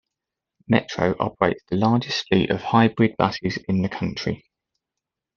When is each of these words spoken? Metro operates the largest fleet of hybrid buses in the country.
Metro 0.67 1.13
operates 1.19 1.61
the 1.69 1.75
largest 1.75 2.27
fleet 2.27 2.49
of 2.49 2.59
hybrid 2.63 3.15
buses 3.17 3.57
in 3.67 3.83
the 3.83 3.87
country. 3.87 4.43